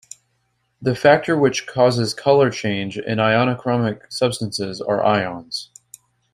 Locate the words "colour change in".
2.15-3.19